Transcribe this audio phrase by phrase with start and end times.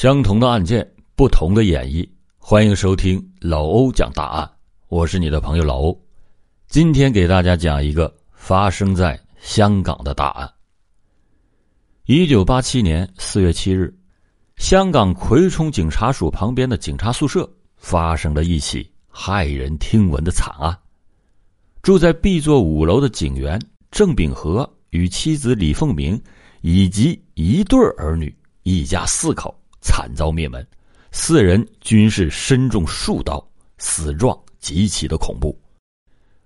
[0.00, 2.08] 相同的案件，不同的演绎。
[2.38, 4.48] 欢迎收听老欧讲大案，
[4.86, 6.00] 我是你的朋友老欧。
[6.68, 10.48] 今天给大家讲一个发生在香港的大案。
[12.04, 13.92] 一九八七年四月七日，
[14.56, 20.78] 香港葵涌警察署旁边的警察宿舍发生了一起骇人听闻的惨案。
[21.82, 23.60] 住在 B 座五楼的警员
[23.90, 26.22] 郑秉和与妻子李凤鸣
[26.60, 29.52] 以及一对儿女，一家四口。
[29.80, 30.66] 惨遭灭门，
[31.10, 33.42] 四人均是身中数刀，
[33.78, 35.58] 死状极其的恐怖。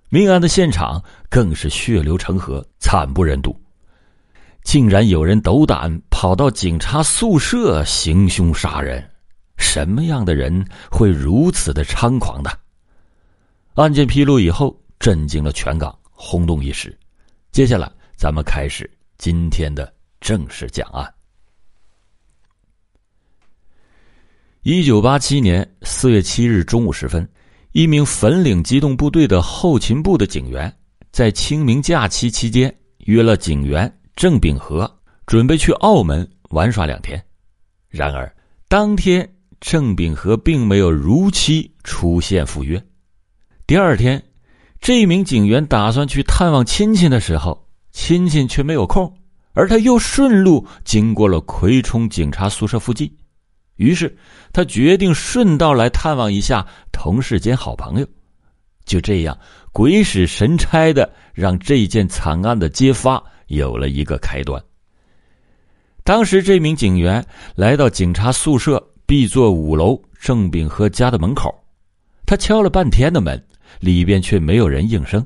[0.08, 3.58] 命案的现场更是血流成河，惨不忍睹。
[4.62, 9.10] 竟然有人斗胆跑到警察宿舍行凶杀人，
[9.56, 12.50] 什么样的人会如此的猖狂呢？
[13.74, 16.96] 案件披露以后，震惊了全港，轰动一时。
[17.50, 19.90] 接下来，咱们开始今天的
[20.20, 21.12] 正式讲案。
[24.64, 27.28] 一九八七年四月七日中午时分，
[27.72, 30.72] 一名粉岭机动部队的后勤部的警员，
[31.10, 34.88] 在清明假期期间约了警员郑秉和，
[35.26, 37.20] 准备去澳门玩耍两天。
[37.88, 38.32] 然而，
[38.68, 39.28] 当天
[39.60, 42.80] 郑秉和并没有如期出现赴约。
[43.66, 44.22] 第二天，
[44.80, 49.12] 这名警员打算去探望亲戚的时候，亲戚却没有空，
[49.54, 53.12] 而他又顺路经过了葵涌警察宿舍附近。
[53.82, 54.16] 于是，
[54.52, 58.06] 他决定顺道来探望一下同事兼好朋友。
[58.84, 59.36] 就这样，
[59.72, 64.62] 鬼使神差的让这件惨案的揭发有了一个开端。
[66.04, 67.24] 当时，这名警员
[67.56, 71.52] 来到警察宿舍 B 座五楼郑炳和家的门口，
[72.24, 73.42] 他敲了半天的门，
[73.80, 75.24] 里边却没有人应声。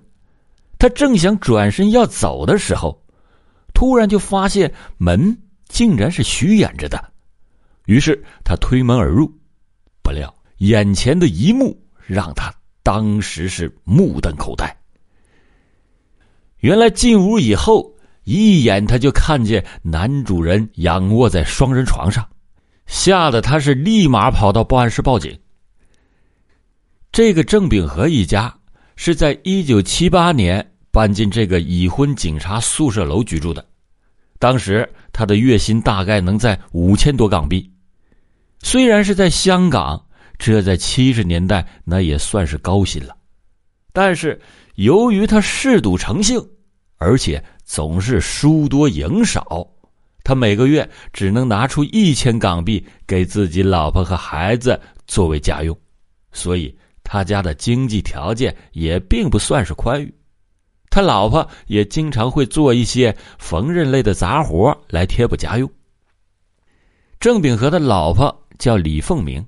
[0.78, 3.02] 他正想转身要走的时候，
[3.74, 5.36] 突然就发现门
[5.68, 7.12] 竟然是虚掩着的。
[7.86, 9.32] 于是他推门而入，
[10.02, 14.76] 不料眼前的一幕让他当时是目瞪口呆。
[16.58, 22.28] 原来进屋以后，一眼他就看见男主人仰卧在双人床上，
[22.86, 25.38] 吓得他是立马跑到报案室报警。
[27.12, 28.52] 这个郑秉和一家
[28.96, 33.64] 是在一九七八年搬进这个已婚警察宿舍楼居住的，
[34.38, 37.70] 当时他的月薪大概能在五千多港币。
[38.68, 43.16] 虽然是在香港，这在七十年代那也算是高薪了，
[43.92, 44.40] 但是
[44.74, 46.44] 由于他嗜赌成性，
[46.96, 49.64] 而且总是输多赢少，
[50.24, 55.78] 他每个月只能拿出一千港币给自己老婆和孩子作为家用，
[56.32, 60.12] 所以他家的经济条件也并不算是宽裕。
[60.90, 65.70] 他老婆也经常会做一些缝纫类的杂活来贴补家用。
[67.20, 68.42] 郑秉和的老婆。
[68.58, 69.44] 叫李凤鸣，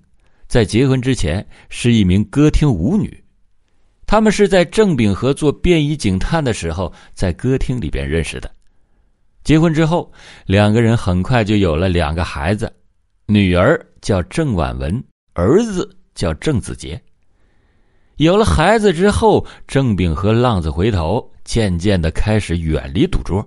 [0.46, 3.22] 在结婚之前是一名歌厅舞女，
[4.06, 8.50] 他们是在郑秉和做便衣警探的时候在歌厅里边认识的。
[9.44, 10.12] 结婚之后，
[10.46, 12.70] 两个人很快就有了两个孩子，
[13.26, 15.02] 女儿叫郑婉文，
[15.32, 17.00] 儿子叫郑子杰。
[18.16, 23.46] 有了孩子之后，郑秉和浪子回头，渐渐的开始远离赌桌，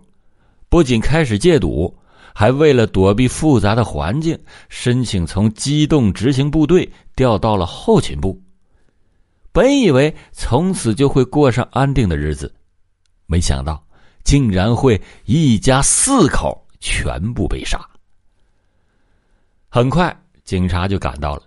[0.69, 1.93] 不仅开始戒赌。
[2.33, 4.37] 还为了躲避复杂的环境，
[4.69, 8.41] 申请从机动执行部队调到了后勤部。
[9.51, 12.53] 本以为从此就会过上安定的日子，
[13.25, 13.83] 没想到
[14.23, 17.79] 竟然会一家四口全部被杀。
[19.67, 21.43] 很快，警察就赶到了，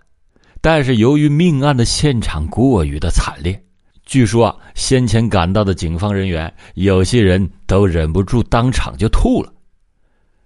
[0.61, 3.59] 但是由于命案的现场过于的惨烈，
[4.05, 9.51] 据说啊，先前赶到的警方人员有些人都忍不住当场就吐了。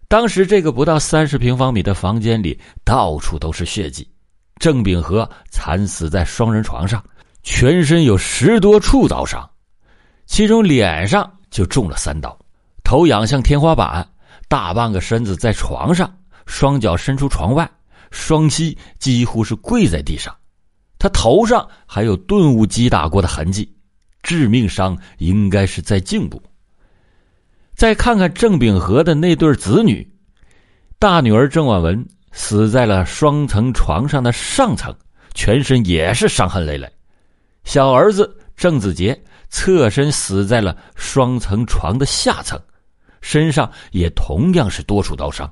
[0.09, 4.09] 当时这个不到三十平方米的房间里，到处都是血迹。
[4.57, 7.01] 郑秉和惨死在双人床上，
[7.43, 9.47] 全身有十多处刀伤，
[10.25, 12.35] 其中脸上就中了三刀，
[12.83, 14.09] 头仰向天花板，
[14.47, 16.11] 大半个身子在床上，
[16.47, 17.69] 双脚伸出床外，
[18.09, 20.35] 双膝几乎是跪在地上。
[20.97, 23.71] 他头上还有钝物击打过的痕迹，
[24.23, 26.41] 致命伤应该是在颈部。
[27.79, 30.05] 再看看郑秉和的那对子女，
[30.99, 34.93] 大女儿郑婉文死在了双层床上的上层，
[35.33, 36.85] 全身也是伤痕累累；
[37.63, 39.17] 小儿子郑子杰
[39.47, 42.59] 侧身死在了双层床的下层，
[43.21, 45.49] 身上也同样是多处刀伤。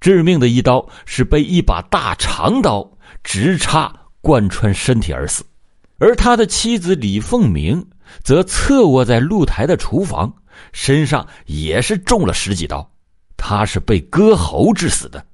[0.00, 2.88] 致命的一刀是被一把大长刀
[3.24, 5.44] 直插贯穿身体而死，
[5.98, 7.84] 而他的妻子李凤鸣
[8.22, 10.32] 则侧卧在露台的厨房。
[10.72, 12.88] 身上也是中了十几刀，
[13.36, 15.24] 他是被割喉致死的。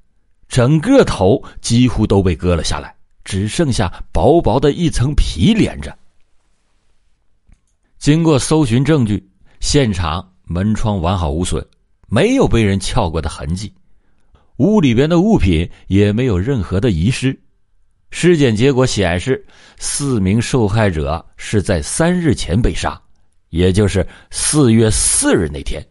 [0.48, 2.94] 整个头几乎都被割了下来，
[3.24, 5.96] 只剩下薄薄的一层皮连着。
[7.98, 9.28] 经过搜寻证据，
[9.60, 11.66] 现场门窗完好无损，
[12.08, 13.74] 没有被人撬过的痕迹，
[14.56, 17.38] 屋里边的物品也没有任何的遗失。
[18.10, 19.44] 尸检结果显示，
[19.76, 22.98] 四名受害者是在三日前被杀，
[23.50, 25.84] 也就是四月四日那天。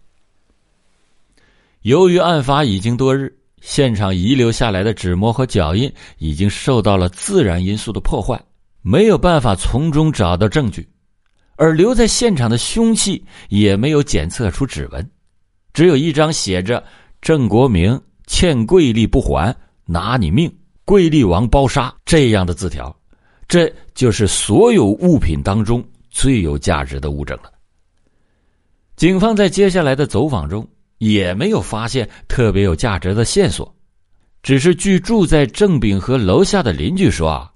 [1.81, 8.41] 由于案发已经多日，现场遗留下来的指模和脚印已经受到了自然因素的破坏，
[8.81, 10.87] 没有办法从中找到证据，
[11.55, 15.09] 而留在现场的凶器也没有检测出指纹，
[15.73, 16.83] 只有一张写着
[17.21, 19.55] “郑国明欠贵利不还，
[19.85, 20.53] 拿你命”。
[20.83, 22.95] 贵利王包杀这样的字条，
[23.45, 25.83] 这就是所有物品当中
[26.17, 27.51] 最有价值的物证了。
[28.95, 30.67] 警方在接下来的走访中
[30.97, 33.71] 也没有发现特别有价值的线索，
[34.41, 37.51] 只是据住在郑炳和楼下的邻居说啊，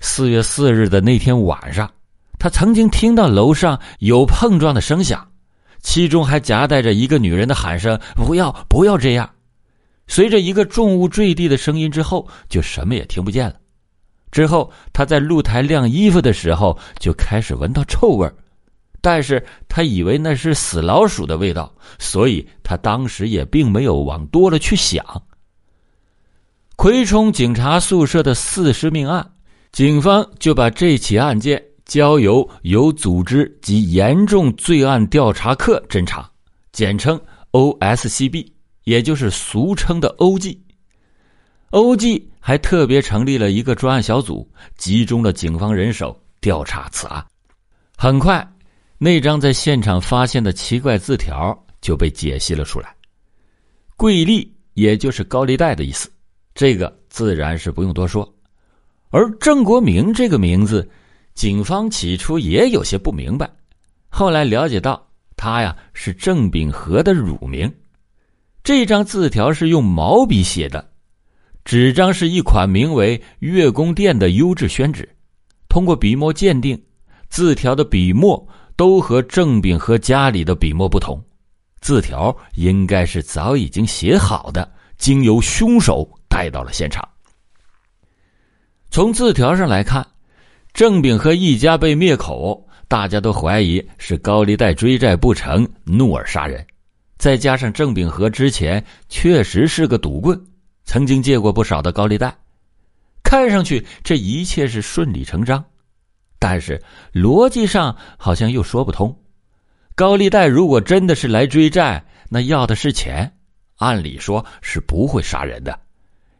[0.00, 1.92] 四月四日的那天晚上，
[2.38, 5.30] 他曾经听到楼上有碰撞的声响，
[5.82, 9.28] 其中还夹带着一个女人的喊声：“不要，不要这样。”
[10.08, 13.56] 随着一个重物坠地的声音之后，就什么也听不见了。
[14.30, 18.30] 之后，他在露台晾衣服的时候就开始闻到臭味
[19.00, 25.04] 但是他以为那是死老鼠的味道，所以他当时也并没有往多了去想。
[26.76, 29.28] 葵冲警察宿舍的四尸命案，
[29.72, 36.30] 警方就把这起案件交由有组织及严重罪案调查科侦查，
[36.72, 37.20] 简称
[37.52, 38.46] OSCB。
[38.84, 40.58] 也就是俗称的欧记，
[41.70, 44.48] 欧记还特别成立了一个专案小组，
[44.78, 47.24] 集中了警方人手调查此案。
[47.96, 48.46] 很快，
[48.96, 52.94] 那张在现场发现的奇怪字条就被解析了出来。
[53.96, 56.10] 贵利也就是高利贷的意思，
[56.54, 58.26] 这个自然是不用多说。
[59.10, 60.88] 而郑国明这个名字，
[61.34, 63.50] 警方起初也有些不明白，
[64.08, 65.06] 后来了解到
[65.36, 67.70] 他呀是郑秉和的乳名。
[68.62, 70.90] 这张字条是用毛笔写的，
[71.68, 75.06] 纸张是一款名为“月宫殿”的优质宣纸。
[75.68, 76.82] 通过笔墨鉴定，
[77.28, 78.42] 字条的笔墨
[78.74, 81.22] 都和郑炳和家里的笔墨不同，
[81.82, 87.06] 字条应该是早已经写好的，经由凶手带到了现场。
[88.90, 90.06] 从字条上来看，
[90.72, 96.66] 郑炳和一家被灭口，大家都怀疑是高利贷追债不成，怒而杀人。
[97.18, 100.42] 再加上郑秉和之前确实是个赌棍，
[100.88, 102.34] 曾经借过不少的高利贷，
[103.22, 105.62] 看上去这一切是顺理成章，
[106.38, 106.82] 但是
[107.12, 109.14] 逻辑上好像又说不通。
[109.94, 113.30] 高利贷如果真的是来追债，那要的是钱，
[113.76, 115.78] 按理说是不会杀人的，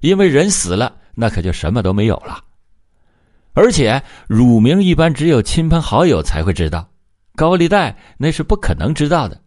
[0.00, 2.42] 因为人死了，那可就什么都没有了。
[3.52, 6.88] 而且乳名一般只有亲朋好友才会知道，
[7.36, 9.38] 高利贷那是不可能知道的，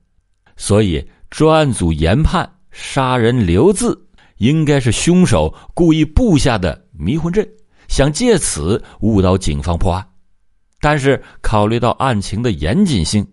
[0.56, 1.04] 所以。
[1.32, 4.06] 专案组研判，杀人留字
[4.42, 7.48] 应该是凶手故意布下的迷魂阵，
[7.88, 10.04] 想借此误导警方破案。
[10.80, 13.26] 但是考虑到案情的严谨性，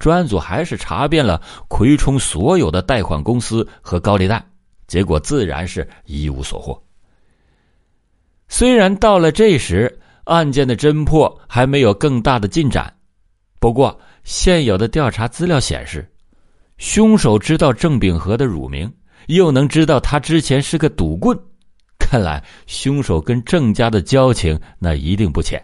[0.00, 4.44] 专案组还是查遍了葵冲所有的贷款公司和高利贷，
[4.88, 6.82] 结果自然是一无所获。
[8.48, 12.92] 虽然到了这时，案件的侦破还没有更大的进展，
[13.60, 16.10] 不过现有的调查资料显示。
[16.78, 18.92] 凶手知道郑秉和的乳名，
[19.26, 21.38] 又能知道他之前是个赌棍，
[21.98, 25.60] 看来凶手跟郑家的交情那一定不浅。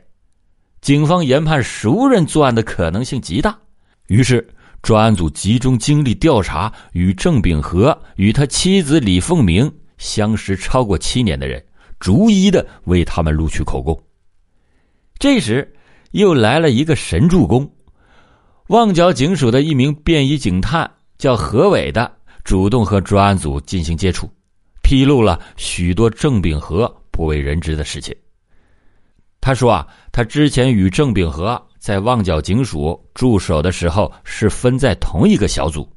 [0.81, 3.57] 警方研判熟人作案的可能性极大，
[4.09, 4.47] 于是
[4.83, 11.65] 专案组集中精力调查与郑秉和与他妻子李凤鸣相识超过七年的人，
[12.01, 13.97] 逐一的为他们录取口供。
[15.19, 15.73] 这时，
[16.11, 17.73] 又来了一个神助攻，
[18.67, 20.91] 旺角警署的一名便衣警探。
[21.19, 24.29] 叫何伟的主动和专案组进行接触，
[24.83, 28.15] 披露了许多郑秉和不为人知的事情。
[29.41, 35.89] 他说啊，他之前与郑秉和在旺角警署驻守的时候是分在同一个小组。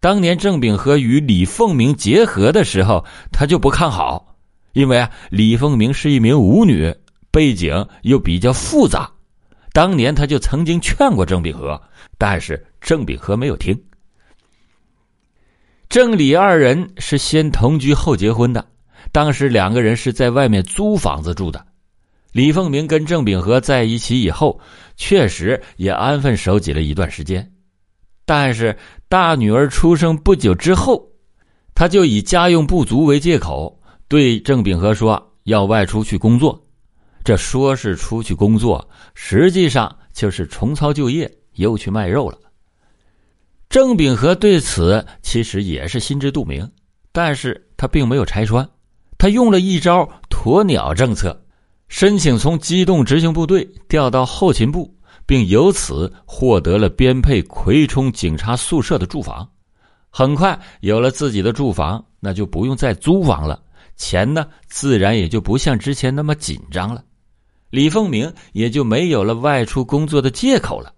[0.00, 4.36] 当年郑秉和与李凤鸣结合的时候，他就不看好，
[4.72, 6.94] 因为啊，李凤鸣是一名舞女，
[7.30, 9.10] 背景又比较复杂。
[9.72, 11.80] 当年他就曾经劝过郑秉和，
[12.18, 13.80] 但是郑秉和没有听。
[15.88, 18.66] 郑李二人是先同居后结婚的，
[19.12, 21.64] 当时两个人是在外面租房子住的。
[22.32, 24.58] 李凤鸣跟郑秉和在一起以后，
[24.96, 27.48] 确实也安分守己了一段时间，
[28.24, 28.76] 但是
[29.08, 31.06] 大女儿出生不久之后，
[31.76, 36.60] 他就以家用不足为借口，对郑秉和说要外出去工作。
[37.22, 42.38] 这说是出去工作，实际上就是重操旧业，又去卖肉了。
[43.74, 46.70] 郑秉和对此其实也是心知肚明，
[47.10, 48.64] 但是他并没有拆穿，
[49.18, 51.36] 他用了一招鸵鸟政策，
[51.88, 59.44] 申请从机动执行部队调到后勤部，并由此获得了编配葵冲警察宿舍的住房。
[60.08, 63.60] 很快有了自己的住房，那就不用再租房了，
[63.96, 67.02] 钱呢自然也就不像之前那么紧张了。
[67.70, 70.94] 李凤鸣也就没有了外出工作的借口了。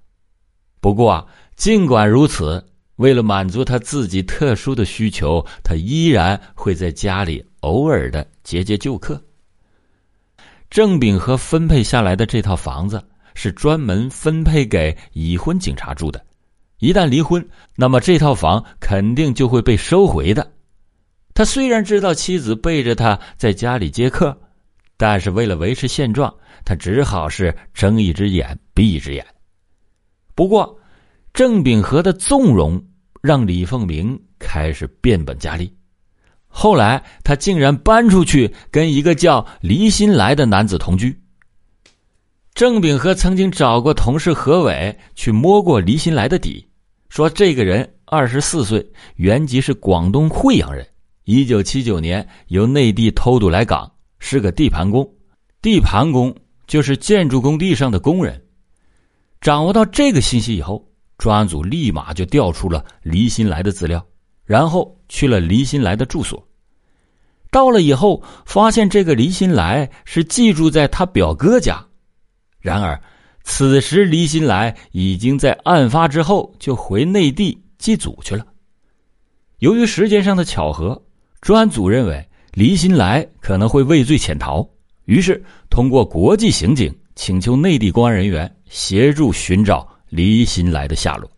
[0.78, 1.26] 不过啊，
[1.56, 2.64] 尽管如此，
[2.96, 9.20] 为了满足他自己特殊的需求，他依然会在家里偶尔的接接旧客。
[10.68, 13.02] 郑炳和分配下来的这套房子
[13.34, 16.22] 是专门分配给已婚警察住的，
[16.78, 20.52] 一旦离婚，那么这套房肯定就会被收回的。
[21.34, 24.36] 他虽然知道妻子背着他在家里接客，
[24.96, 26.32] 但是为了维持现状。
[26.64, 29.24] 他只好是睁一只眼闭一只眼。
[30.34, 30.76] 不过，
[31.36, 32.82] 郑秉和的纵容
[33.20, 35.70] 让李凤鸣开始变本加厉。
[36.46, 41.14] 后来，他竟然搬出去跟一个叫黎新来的男子同居。
[42.54, 46.66] 郑秉和曾经找过同事何伟去摸过黎新来的底，
[47.10, 50.88] 说这个人二十四岁，原籍是广东惠阳人，
[51.24, 55.06] 一九七九年由内地偷渡来港，是个地盘工。
[55.60, 56.34] 地盘工。
[56.66, 58.42] 就是建筑工地上的工人。
[59.40, 60.85] 掌握到这个信息以后，
[61.18, 64.04] 专案组立马就调出了黎新来的资料，
[64.44, 66.46] 然后去了黎新来的住所。
[67.50, 71.82] 到了以后，发现这个黎新来是寄住在他表哥家。
[72.60, 73.00] 然而，
[73.44, 78.44] 此时黎新来已经在案发之后就回内地祭祖去了。
[79.60, 81.00] 由于时间上的巧合，
[81.40, 84.68] 专案组认为黎新来可能会畏罪潜逃。
[85.04, 91.30] 于是，通过国际刑警请求内地公安人员协助寻找黎新来的下落。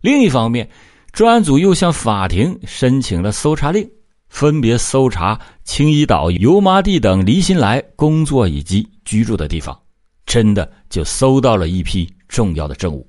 [0.00, 0.68] 另一方面，
[1.12, 3.88] 专案组又向法庭申请了搜查令，
[4.28, 9.78] 分别搜查青衣岛、油麻地等黎新来工作以及居住的地方。
[10.26, 13.08] 真的就搜到了一批重要的证物。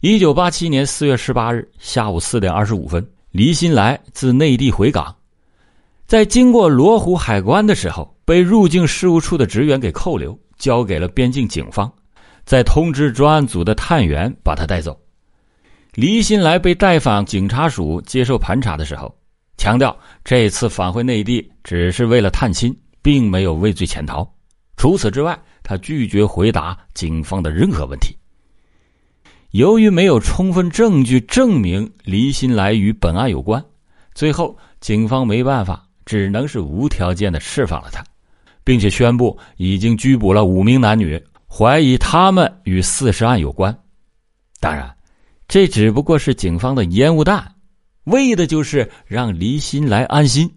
[0.00, 5.14] 一九八七年四月十八日下午四点二十五分，黎新来自内地回港。
[6.04, 11.92] 在经过罗湖海关的时候，被入境事务处的职员给扣留，交给了边境警方，
[12.46, 14.98] 再通知专案组的探员把他带走。
[15.92, 19.14] 黎新来被带返警察署接受盘查的时候，
[19.58, 24.26] 强调这次返回内地只是为了探亲，并没有畏罪潜逃。
[24.78, 28.16] 除此之外，他拒绝回答警方的任何问题。
[29.50, 33.62] 由于没有充分证据证明黎新来与本案有关，
[34.14, 35.82] 最后警方没办法。
[36.04, 38.00] 只能是无条件的释放了他，
[38.62, 41.20] 并且宣布已经拘捕了五名男女，
[41.56, 43.74] 怀疑他们与四尸案有关。
[44.60, 44.94] 当然，
[45.48, 47.50] 这只不过是警方的烟雾弹，
[48.04, 50.54] 为的就是让黎新来安心。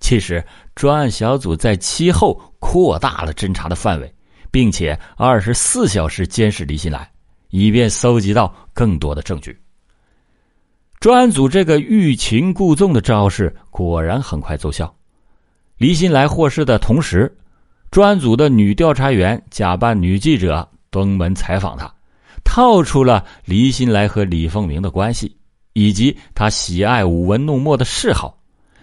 [0.00, 4.14] 其实，专案小组在其后扩大了侦查的范围，
[4.50, 7.10] 并且二十四小时监视黎新来，
[7.48, 9.58] 以便搜集到更多的证据。
[11.00, 14.94] 专案组这个欲擒故纵的招式果然很快奏效。
[15.78, 17.34] 黎新来获释的同时，
[17.94, 21.88] 专案组的女调查员假扮女记者登门采访他，
[22.42, 25.32] 套出了黎新来和李凤鸣的关系，
[25.74, 28.36] 以及他喜爱舞文弄墨的嗜好，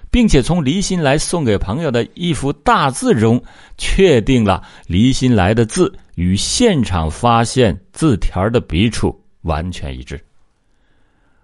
[0.09, 3.43] 并且从黎新来送给朋友的一幅大字中，
[3.77, 10.17] 确定了黎新来的字与现场发现字条的笔触完全一致。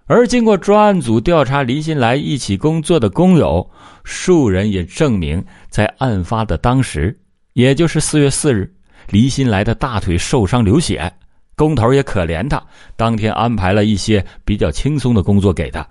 [0.06, 3.70] 而经过专案组调查，黎新来一起工作的工友
[4.06, 7.14] 数人也证明，在案发的当时，
[7.58, 8.72] 也就是四月四日，
[9.10, 11.12] 黎新来的大腿受伤流血，
[11.56, 12.64] 工头也可怜他，
[12.96, 15.84] 当天安排了一些比较轻松的工作给他。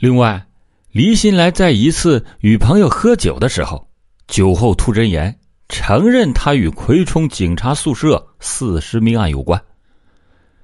[0.00, 0.44] 另外，
[0.90, 3.88] 黎新来在一次与朋友喝酒的时候，
[4.26, 5.32] 酒后吐真言，
[5.68, 9.62] 承认他与葵冲警察宿舍四尸命案有关。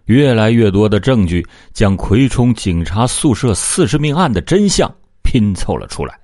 [0.06, 6.18] 越来越多的证据将葵冲警察宿舍四尸命案的真相拼凑了出来。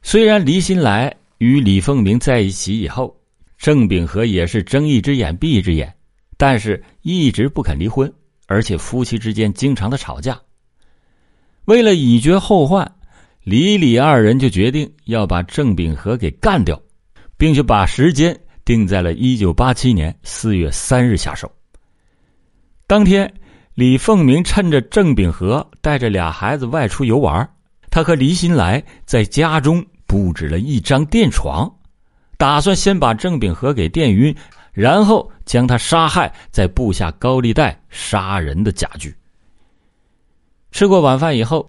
[0.00, 3.16] 虽然黎新来与李凤鸣在一起以后，
[3.56, 5.90] 郑秉和也是睁一只眼闭一只眼，
[6.36, 8.12] 但是一直不肯离婚，
[8.46, 10.38] 而且夫妻之间经常的吵架。
[11.64, 12.94] 为了以绝后患，
[13.42, 16.78] 李李二人就决定要把郑秉和给干掉，
[17.38, 21.50] 并且把时间定在了一九八七年四月三日下手。
[22.86, 23.32] 当天，
[23.72, 27.48] 李凤鸣趁着郑秉和带着俩孩子外出游玩，
[27.88, 31.72] 他和李新来在家中布置了一张电床，
[32.36, 34.34] 打算先把郑秉和给电晕，
[34.72, 39.14] 然后将他杀害，再布下高利贷杀人的假局。
[40.72, 41.68] 吃过晚饭以后，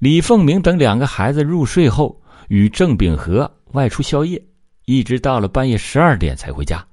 [0.00, 4.38] 李凤鸣等两个孩子入睡后，与郑秉和外出宵夜，
[4.84, 6.86] 一直到了半夜十二点才回家。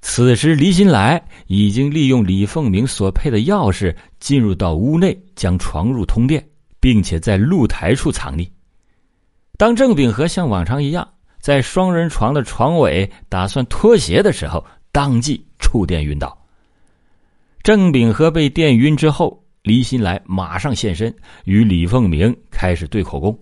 [0.00, 6.42] 此时，李新来已经利用李凤鸣所配的钥匙进入到屋内，将床褥通电，
[6.80, 8.48] 并且在露台处藏匿。
[9.60, 11.06] 当郑秉和像往常一样
[11.38, 16.34] 在双人床的床尾打算脱鞋的时候，当即触电晕倒。
[17.62, 21.14] 郑秉和被电晕之后，李新来马上现身，
[21.44, 23.38] 与李凤鸣开始对口供。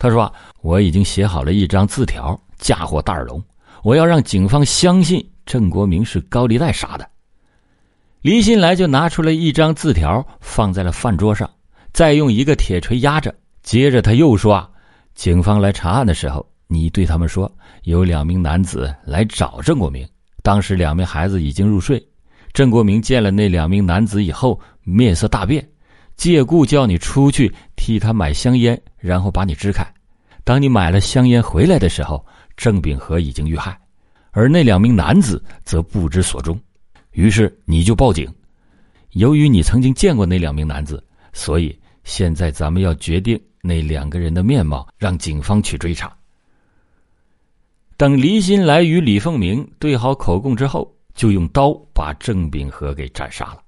[0.00, 3.40] 他说：“我已经写好了一张字条，嫁祸大耳聋。”
[3.84, 7.08] 我要让警方相信郑国明是高利贷杀的。
[8.20, 11.48] 李新来就拿出了一张字条，放在了饭桌上，
[11.92, 13.32] 再用一个铁锤压着。
[13.64, 14.70] 接着他又说：“啊，
[15.16, 17.50] 警方来查案的时候，你对他们说
[17.82, 20.06] 有两名男子来找郑国明，
[20.42, 22.00] 当时两名孩子已经入睡。
[22.52, 25.68] 郑国明见了那两名男子以后，面色大变，
[26.14, 29.84] 借故叫你出去替他买香烟，然后把你支开。
[30.44, 32.24] 当你买了香烟回来的时候。”
[32.56, 33.76] 郑秉和已经遇害，
[34.30, 36.56] 而那两名男子则不知所终，
[37.10, 38.32] 于是你就报警。
[39.14, 41.02] 由于你曾经见过那两名男子，
[41.32, 46.14] 所以现在咱们要决定那两个人的面貌，让警方去追查。
[47.96, 53.58] 等黎新来与李凤鸣对好口供之后，就用刀把郑秉和给斩杀了。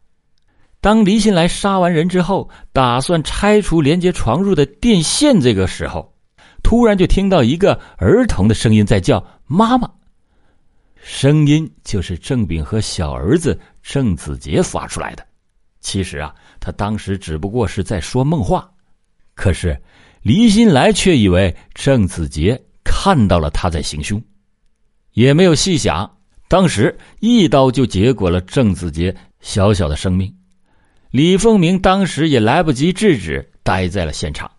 [0.81, 6.13] 当黎新来杀完人之后，打算拆除连接床褥的电线，这个时候。
[6.63, 9.89] 突然就听到一个儿童的声音在叫“妈妈”，
[11.01, 15.25] 声音就是郑秉和小儿子郑子杰发出来的。
[15.87, 18.69] 其实啊，他当时只不过是在说梦话，
[19.37, 19.81] 可是
[20.21, 24.21] 黎新来却以为郑子杰看到了他在行凶，
[25.13, 26.11] 也没有细想，
[26.49, 30.35] 当时一刀就结果了郑子杰小小的生命。
[31.13, 34.51] 李凤鸣当时也来不及制止，待在了现场。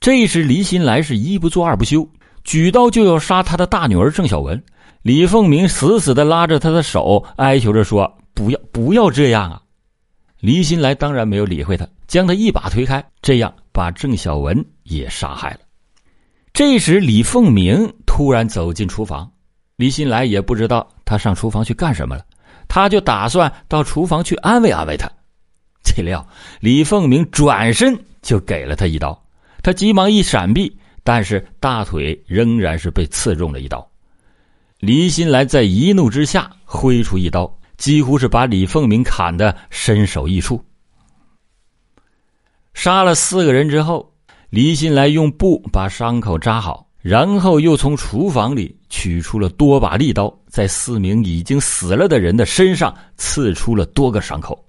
[0.00, 2.10] 这时，黎新来是一不做二不休，
[2.42, 4.60] 举刀就要杀他的大女儿郑小文。
[5.02, 9.62] 李凤鸣死死的拉着他的手，哀求着说：“不要，不要这样啊！”
[10.40, 15.60] 黎新来当然没有理会他，将他一把推开，这样把郑小文也杀害了。
[16.52, 19.30] 这时，李凤鸣突然走进厨房，
[19.76, 22.24] 李新来也不知道他上厨房去干什么了，
[22.68, 25.10] 他就打算到厨房去安慰安慰他。
[25.82, 26.26] 岂料，
[26.60, 29.22] 李凤鸣转身就给了他一刀。
[29.62, 33.86] 他急忙一闪避，但是大腿仍然是被刺中了一刀。
[34.80, 40.62] 李新来在一怒之下挥出一刀，几乎是把李凤鸣砍得身首异处。
[42.74, 44.12] 杀了四个人之后，
[44.50, 54.62] 李新来用布把伤口扎好，然后又从厨房里取出了多把利刀，在四名已经死了的人的身上刺出了多个伤口，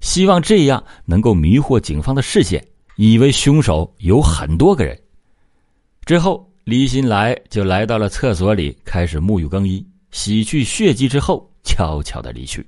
[0.00, 2.64] 希望这样能够迷惑警方的视线。
[2.96, 5.00] 以为凶手有很多个人，
[6.04, 12.66] 之后李新来就来到了厕所里，开始沐浴更衣，洗去血迹之后，悄悄的离去。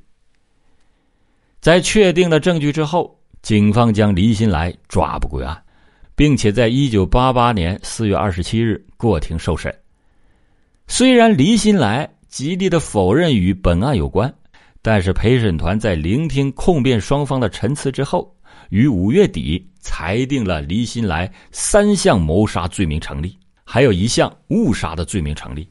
[1.62, 5.64] 在确定了证据之后，警方将李新来抓捕归案，
[6.14, 9.74] 并且在一九八八年四月二十七日过庭受审。
[10.86, 14.32] 虽然李新来极力的否认与本案有关，
[14.82, 18.36] 但是陪审团在聆听控辩双方的陈词之后。
[18.68, 25.68] 于五月底裁定了黎新来三项谋杀罪名成立，还有一项误杀的罪名成立，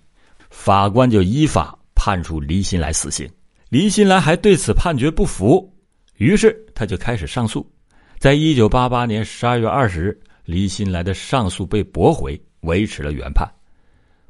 [0.50, 3.30] 法官就依法判处黎新来死刑。
[3.68, 5.70] 黎新来还对此判决不服，
[6.16, 7.70] 于是他就开始上诉。
[8.18, 13.46] 在一九八八年十二月二十日，黎新来的上诉被驳回，维持了原判。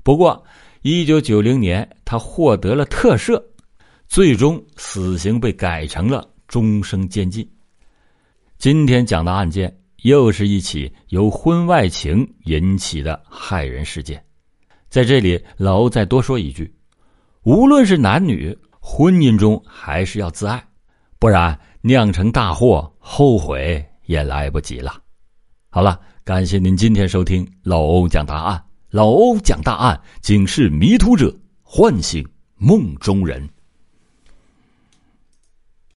[0.02, 0.44] 不过，
[0.82, 3.40] 一九九零年他获得了特赦，
[4.08, 7.48] 最终死刑被改成了终生监禁。
[8.58, 14.22] 今天讲的案件又是一起由婚外情引起的害人事件，
[14.90, 16.74] 在这里老欧再多说一句：
[17.50, 20.64] 无论是男女，婚姻中还是要自爱，
[21.18, 24.94] 不然酿成大祸，后悔也来不及了。
[25.72, 32.24] 好了，感谢您今天收听老欧讲答案，老欧讲大案，警示迷途者，唤醒
[32.56, 33.50] 梦中人。